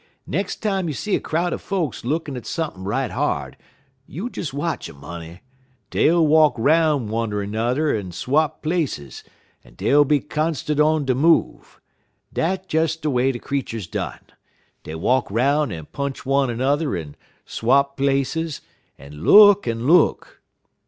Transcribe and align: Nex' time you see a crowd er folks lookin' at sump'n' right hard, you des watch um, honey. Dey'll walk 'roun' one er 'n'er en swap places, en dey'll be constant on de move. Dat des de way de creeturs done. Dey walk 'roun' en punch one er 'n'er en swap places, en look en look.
Nex' 0.25 0.55
time 0.55 0.87
you 0.87 0.95
see 0.95 1.15
a 1.15 1.19
crowd 1.19 1.53
er 1.53 1.59
folks 1.59 2.03
lookin' 2.03 2.35
at 2.35 2.47
sump'n' 2.47 2.85
right 2.85 3.11
hard, 3.11 3.55
you 4.07 4.31
des 4.31 4.45
watch 4.51 4.89
um, 4.89 4.95
honey. 5.03 5.41
Dey'll 5.91 6.25
walk 6.25 6.55
'roun' 6.57 7.07
one 7.07 7.31
er 7.31 7.45
'n'er 7.45 7.93
en 7.95 8.11
swap 8.11 8.63
places, 8.63 9.23
en 9.63 9.75
dey'll 9.75 10.03
be 10.03 10.19
constant 10.19 10.79
on 10.79 11.05
de 11.05 11.13
move. 11.13 11.79
Dat 12.33 12.67
des 12.67 12.87
de 12.99 13.11
way 13.11 13.31
de 13.31 13.37
creeturs 13.37 13.85
done. 13.85 14.25
Dey 14.81 14.95
walk 14.95 15.29
'roun' 15.29 15.71
en 15.71 15.85
punch 15.85 16.25
one 16.25 16.49
er 16.49 16.55
'n'er 16.55 16.97
en 16.97 17.15
swap 17.45 17.95
places, 17.95 18.61
en 18.97 19.21
look 19.23 19.67
en 19.67 19.85
look. 19.85 20.41